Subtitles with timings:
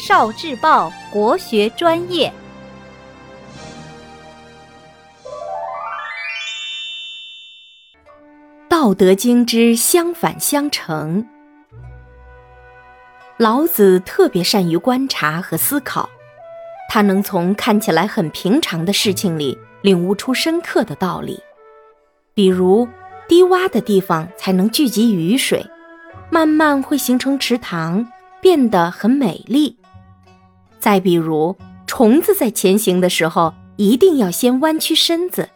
[0.00, 2.32] 少智报国学专业，
[8.66, 11.26] 《道德经》之相反相成。
[13.36, 16.08] 老子特别善于观察和思考，
[16.88, 21.38] 他能从看起来很平常的事情里领悟出深刻的道理，
[22.32, 22.88] 比如
[23.28, 25.62] 低洼的地方才能聚集雨水。
[26.30, 28.10] 慢慢会形成池塘，
[28.40, 29.76] 变得很美丽。
[30.80, 35.50] 再比如，虫子在前行的时候，一定要先弯曲身子。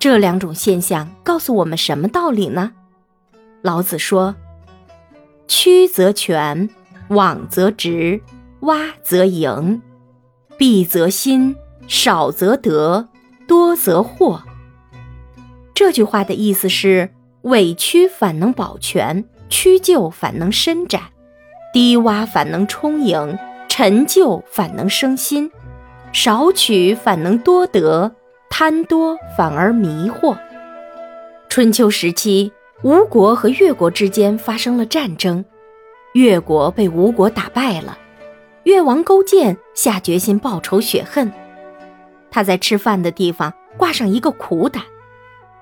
[0.00, 2.72] 这两种现象告诉我们什么道理呢？
[3.60, 4.34] 老子说
[5.46, 6.68] ：“曲则全，
[7.08, 8.20] 枉则直，
[8.62, 9.80] 洼则盈，
[10.58, 11.54] 敝则新，
[11.86, 13.08] 少则得，
[13.46, 14.40] 多则惑。”
[15.74, 17.10] 这句话的意思是：
[17.42, 19.24] 委屈反能保全。
[19.48, 21.02] 屈就反能伸展，
[21.74, 23.38] 低洼反能充盈，
[23.74, 25.50] 陈旧反能生新，
[26.12, 28.14] 少取反能多得，
[28.50, 30.36] 贪多反而迷惑。
[31.48, 35.42] 春秋时期，吴国和越国之间发生了战争，
[36.12, 37.96] 越国被吴国打败了。
[38.64, 41.32] 越王勾践下决心报仇雪恨，
[42.30, 44.82] 他在吃饭的地方挂上一个苦胆，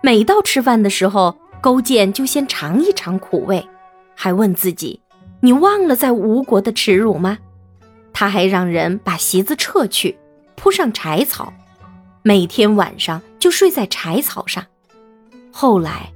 [0.00, 3.66] 每到吃饭的时候，勾践就先尝一尝苦味。
[4.14, 5.00] 还问自己
[5.42, 7.38] ：“你忘了在吴国的耻辱吗？”
[8.18, 10.16] 他还让人把席子撤去，
[10.54, 11.52] 铺上柴草，
[12.22, 14.64] 每天晚上就睡在柴草上。
[15.52, 16.14] 后来，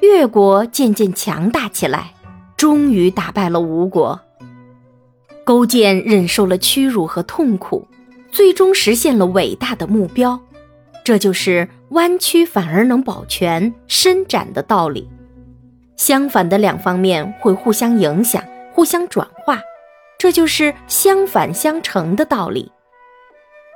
[0.00, 2.14] 越国渐渐强大起来，
[2.56, 4.20] 终于打败了吴国。
[5.42, 7.88] 勾践忍受了屈辱和痛苦，
[8.30, 10.40] 最终实现了伟大的目标。
[11.02, 15.10] 这就是弯曲反而能保全、伸展的道理。
[15.96, 18.40] 相反的两方面会互相影响、
[18.72, 19.60] 互相转化，
[20.20, 22.70] 这就是相反相成的道理。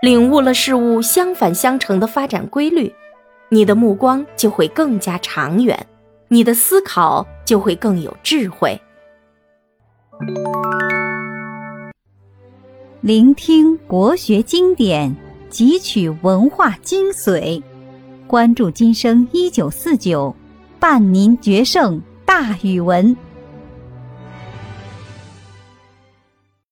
[0.02, 2.94] 领悟了事物相反相成的发展规律，
[3.48, 5.86] 你的目光就会更加长远，
[6.28, 8.78] 你的思考就会更有智慧。
[13.00, 15.16] 聆听国学经典，
[15.50, 17.62] 汲取文化精髓，
[18.26, 20.36] 关注今生一九四九，
[20.78, 21.98] 伴您决胜。
[22.26, 23.16] 大语文。